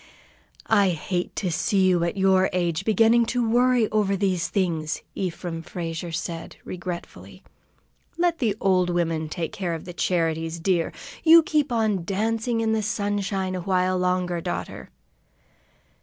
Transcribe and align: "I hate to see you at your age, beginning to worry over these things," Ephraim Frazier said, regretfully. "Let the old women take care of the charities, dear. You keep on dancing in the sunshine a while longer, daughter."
"I 0.65 0.89
hate 0.89 1.35
to 1.35 1.51
see 1.51 1.83
you 1.85 2.03
at 2.03 2.17
your 2.17 2.49
age, 2.53 2.85
beginning 2.85 3.27
to 3.27 3.47
worry 3.47 3.87
over 3.91 4.15
these 4.15 4.47
things," 4.47 5.03
Ephraim 5.13 5.61
Frazier 5.61 6.11
said, 6.11 6.55
regretfully. 6.65 7.43
"Let 8.17 8.39
the 8.39 8.55
old 8.59 8.89
women 8.89 9.29
take 9.29 9.51
care 9.53 9.75
of 9.75 9.85
the 9.85 9.93
charities, 9.93 10.59
dear. 10.59 10.91
You 11.23 11.43
keep 11.43 11.71
on 11.71 12.03
dancing 12.03 12.61
in 12.61 12.71
the 12.71 12.81
sunshine 12.81 13.53
a 13.53 13.61
while 13.61 13.95
longer, 13.99 14.41
daughter." 14.41 14.89